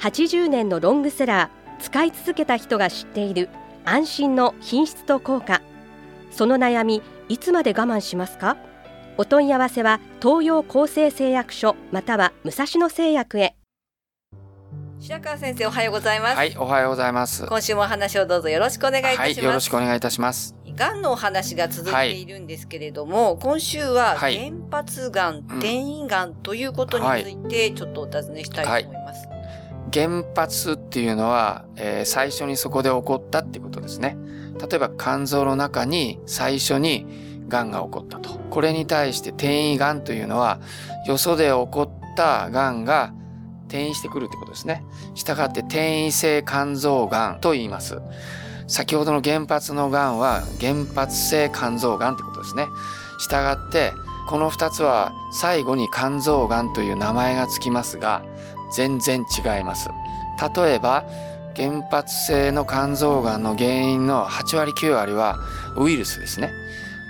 [0.00, 3.48] 80年のロングセラー使い続けた人が知っている
[3.84, 5.60] 安心の品質と効果。
[6.30, 8.56] その悩みいつまで我慢しますか？
[9.16, 13.56] お問い合わせは東洋厚生製薬所または武蔵野製薬へ。
[15.00, 17.46] 白川先生おはようございます、はい、おはようございます。
[17.46, 20.54] 今週もお話をどうぞよろしくお願いいたします、はい、よろしくお願いいたします。
[20.76, 22.26] がんのお話が続いてい。
[22.26, 24.38] るんですけれども、今週ははい。
[24.38, 29.28] 原発がん、転移がんということについてちょっとお尋ねしたいと思います。
[29.92, 34.16] 原発っていうのは、えー最初にそこで起こったってことですね。
[34.60, 37.06] 例えば肝臓の中に最初に
[37.48, 38.30] 癌が起こったと。
[38.50, 40.60] これに対して転移癌というのは、
[41.06, 43.12] よそで起こった癌が
[43.68, 44.84] 転移してくるってことですね。
[45.14, 48.00] したがって転移性肝臓癌と言います。
[48.66, 52.66] 先ほどの原発の癌は原発性肝臓癌ってことですね。
[53.18, 53.92] したがって、
[54.28, 58.22] この2つは最後に肝臓癌という名前がつきますが、
[58.70, 59.88] 全然違います。
[60.54, 61.04] 例えば、
[61.56, 65.38] 原発性の肝臓がんの原因の8割9割は
[65.78, 66.52] ウイルスですね。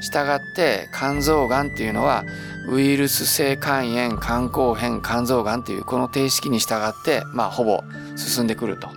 [0.00, 2.24] したがって肝臓がんっていうのは
[2.68, 7.84] ウイルス性肝炎、肝硬変、肝臓がんというこの定式に従って、まあほぼ
[8.16, 8.88] 進んでくると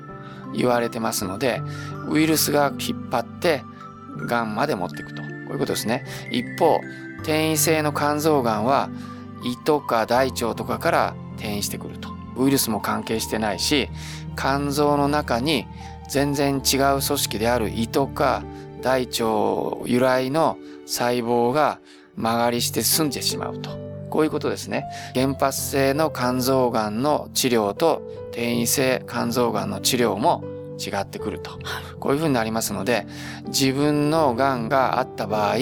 [0.53, 1.61] 言われてますので、
[2.08, 3.63] ウイルスが引っ張って
[4.25, 5.21] がんまで持っていくと。
[5.45, 6.05] こういうことですね。
[6.31, 6.80] 一方、
[7.25, 8.91] 転移性の肝臓がんは
[9.43, 12.09] 胃とか大腸とかから転移してくると。
[12.37, 13.89] ウイルスも関係してないし、
[14.37, 15.65] 肝臓の中に
[16.07, 18.43] 全然違う組織である胃とか
[18.81, 19.23] 大腸
[19.85, 21.79] 由来の細胞が
[22.15, 23.71] 曲がりして済んでしまうと。
[24.11, 24.85] こういうことですね。
[25.15, 30.43] 原発性の肝臓がんの治療と転移性肝臓がんの治療も
[30.77, 31.59] 違ってくると。
[31.99, 33.08] こういうふうになりますので、
[33.47, 35.55] 自分のがんがあった場合、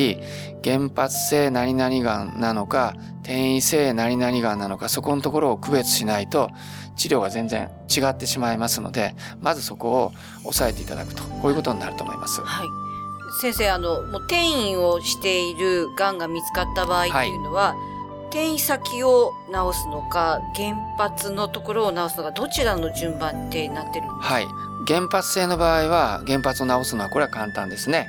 [0.64, 6.50] 原発性何々がんなのか、転移性何々がんなのか、そこのところを区別しないと、
[6.96, 10.12] 治療が全然違ってしまいますので、まずそこを
[10.46, 12.42] 押さえていただくと、こういうことになると思います。
[12.42, 12.68] はい。
[13.42, 17.76] 先生、あの、もう転移をしているがんが見つかった場合っていうのは、
[18.34, 24.34] 転移先を治すのか、原発のところを治すのか、どちらの順番ってなってるんですか？
[24.34, 24.48] はい。
[24.88, 28.08] 原発性の場合は、原発を治すのはこれは簡単ですね。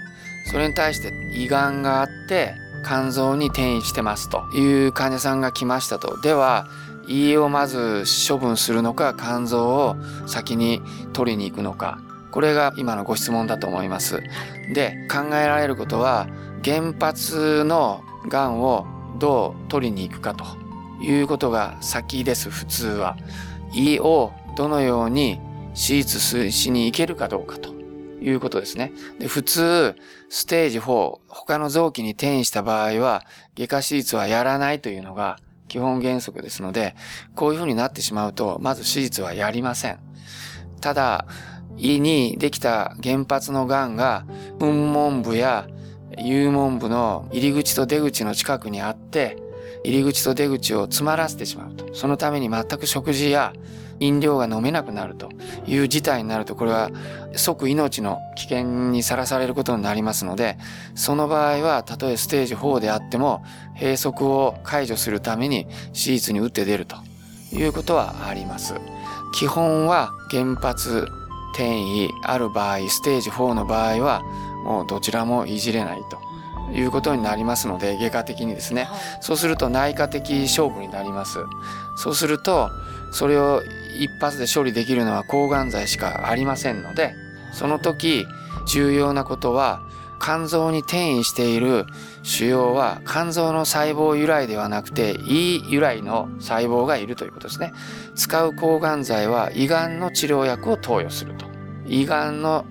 [0.51, 2.55] それに対して胃がんがあって、
[2.87, 6.19] 肝臓に転移してますという患者さんが来ましたと。
[6.23, 6.69] では、
[7.07, 9.97] 胃をまず処分するのか、肝臓を
[10.27, 10.81] 先に
[11.13, 11.99] 取りに行くのか。
[12.31, 14.23] これが今のご質問だと思います。
[14.73, 16.27] で、考えられることは、
[16.65, 18.87] 原発のがんを
[19.19, 20.45] どう取りに行くかと
[21.03, 23.17] いうことが先です、普通は。
[23.73, 25.41] 胃をどのように
[25.75, 27.75] 手術しに行けるかどうかと
[28.21, 28.93] いうことですね。
[29.19, 29.97] で普通、
[30.29, 33.25] ステージ4、他の臓器に転移した場合は、
[33.57, 35.39] 外科手術はやらないというのが
[35.69, 36.95] 基本原則ですので、
[37.35, 39.99] こういうふうになってしまうと、まず手術はやりません。
[40.81, 41.27] ただ、
[41.77, 44.25] 胃にできた原発の癌が、
[44.61, 45.67] 運門部や
[46.19, 49.37] 幽門部の入り口と出口の近くにあって、
[49.85, 51.95] 入り口と出口を詰まらせてしまうと。
[51.95, 53.53] そのために全く食事や
[54.01, 55.29] 飲料が飲めなくなると
[55.67, 56.91] いう事態になると、これは
[57.37, 60.59] 即命の危険にさらされることになりますので、
[60.95, 63.43] その場合は、たとえステージ4であっても、
[63.79, 66.97] 閉塞を解除するために手術に打って出ると
[67.53, 68.75] いうことはあります。
[69.35, 71.09] 基本は原発
[71.55, 74.23] 転移ある場合、ステージ4の場合は、
[74.65, 76.19] もうどちらもいじれないと
[76.73, 78.89] いうことになりますので、外科的にですね。
[79.21, 81.39] そうすると内科的勝負になります。
[81.97, 82.71] そうすると、
[83.13, 83.63] それを
[84.01, 87.15] 一発で処理できるのは抗がん剤しかありませんので、
[87.53, 88.27] その時
[88.67, 89.83] 重要なことは、
[90.21, 91.85] 肝臓に転移している
[92.23, 97.75] 腫瘍は肝臓の細胞由来ではなくて胃由来の細胞がいるということですね。
[98.15, 101.45] 使う抗がん剤は胃がんの治療薬を投与すると。
[101.87, 102.65] 胃がんの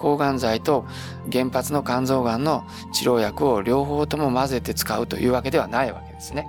[0.00, 0.86] 抗がん剤と
[1.30, 6.48] 原発の肝臓がんの治療薬を両方とも混ぜて使うというわけではないわけですね。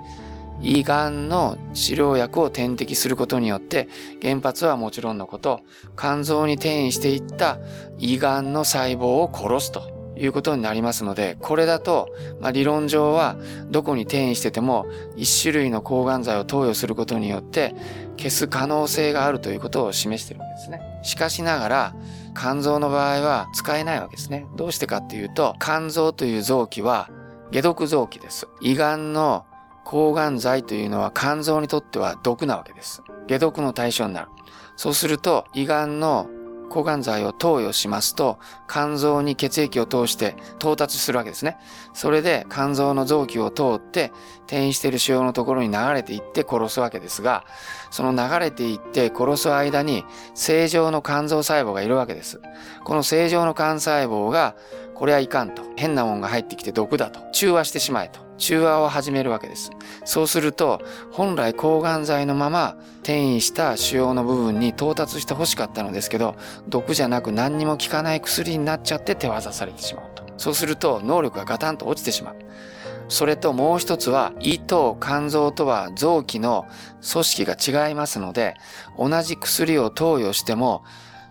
[0.62, 3.88] 胃がんの治療薬を点滴することによって
[4.22, 5.60] 原発はもちろんのこと
[5.98, 7.58] 肝臓に転移していった
[7.98, 12.10] 胃がんの細胞を殺すということになりますのでこれだと、
[12.40, 13.36] まあ、理論上は
[13.70, 17.74] どこに転移してても一種類の抗がん剤を投与することによって
[18.16, 20.80] 消す可能性があるということを示しているんですね。
[21.02, 21.94] しかしながら、
[22.36, 24.46] 肝臓の場合は使えないわけですね。
[24.56, 27.08] どうしてかっていうと、肝臓という臓器は
[27.52, 28.48] 解毒臓器です。
[28.60, 29.44] 胃がんの
[29.84, 33.02] 抗がん剤というのは肝臓にとっては毒なわけです。
[33.28, 34.28] 解毒の対象になる。
[34.76, 36.28] そうすると、胃がんの
[36.72, 38.38] 抗がん剤を投与しますと、
[38.68, 41.58] 肝臓に血液を通して到達するわけですね。
[41.92, 44.12] それで肝臓の臓器を通って、
[44.46, 47.44] 転移している腫瘍のところに流れていって殺すわけですが、
[47.90, 50.04] その流れていって殺す間に
[50.34, 52.40] 正常の肝臓細胞がいるわけです。
[52.84, 54.56] この正常の肝細胞が、
[54.94, 55.62] これはいかんと。
[55.76, 57.20] 変なもんが入ってきて毒だと。
[57.32, 58.20] 中和してしまえと。
[58.42, 59.70] 中和を始めるわけです。
[60.04, 66.34] そうすると、本来抗がん剤のまま転移した腫瘍の部分に到達して欲しかったのですけど、
[66.66, 70.24] 毒じゃなく何にも効かない薬になっちゃって手渡されてしまうと。
[70.38, 72.36] そうすると、能力がガタンと落ちてしまう。
[73.08, 76.66] それともう一つは、胃と肝臓とは臓器の
[77.12, 78.54] 組織が違いますので、
[78.98, 80.82] 同じ薬を投与しても、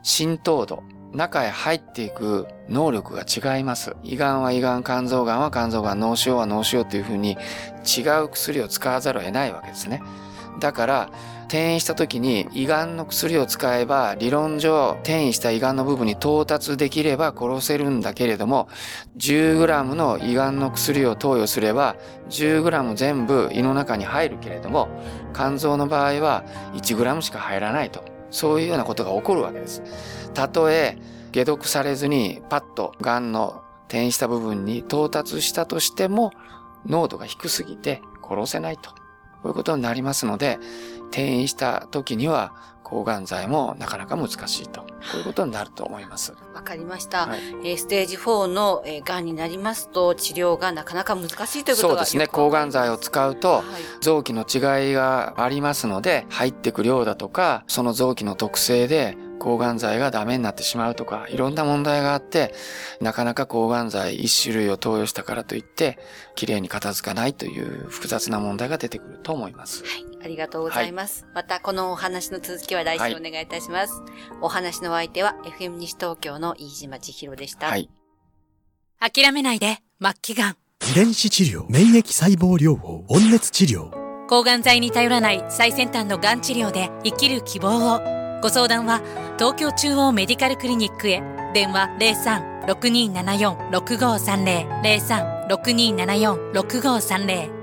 [0.02, 3.96] 浸透度、中へ入っていく能力が違います。
[4.04, 7.38] 胃がんは胃がん、肝臓がんは肝臓がん、脳腫瘍は脳腫瘍というふうに
[7.86, 10.02] 違う薬を使わざるを得ないわけですね。
[10.60, 11.10] だから、
[11.52, 18.70] 転移した時に胃がんの薬を使えば理論上転移した胃がんの部分に到達できれば殺せるんだけれども
[19.18, 21.98] 10g の胃がんの薬を投与すれば
[22.30, 24.88] 10g 全部胃の中に入るけれども
[25.34, 29.84] 肝臓の場合は 1g しか入らないとそういうようなことが起こるわけです。
[30.34, 30.98] たとえ
[31.34, 36.32] 解毒されずにパッと癌の転移した部分に到達したとしても
[36.86, 39.01] 濃度が低すぎて殺せないと。
[39.42, 40.60] こういうことになりますので、
[41.10, 42.54] 転移した時には
[42.84, 44.82] 抗がん剤もなかなか難しいと。
[44.82, 46.34] こういうことになると思います。
[46.54, 47.28] わかりました。
[47.28, 52.28] はい、えー、ステージ4の、えー、癌になりますと治療がなかなか難しいということそうですね。
[52.28, 53.66] 抗がん剤を使うと、はい、
[54.02, 62.54] 臓器の違いがありますので、入ってく量だとか、その臓器の特性で抗がん剤がダメになってしまうとか、いろんな問題があって、
[63.00, 65.98] なかなか抗がん剤一種類を投与したからといって、
[66.36, 69.84] 綺麗に片付かないという複雑な問題が出てくると思います。
[69.84, 70.06] はい。
[70.24, 71.24] ありがとうございます。
[71.26, 73.94] はい、またこのお話の続きは来週お願いいたします。
[73.94, 74.12] はい、
[74.42, 77.66] お話の相手は FM 西東京の飯島千尋でした。
[77.66, 77.90] はい。
[79.00, 80.58] 諦めないで、末期がん。
[80.92, 83.90] 遺伝子治療、免疫細胞療法、温熱治療。
[84.28, 88.22] 抗がん剤に頼らない最先端のがん治療で生きる希望を。
[88.42, 89.02] ご相談は
[89.42, 91.24] 東京中央メディカルクリニックへ。
[91.56, 91.90] 電話
[92.68, 97.61] 03-6274-6530 03-6274-6530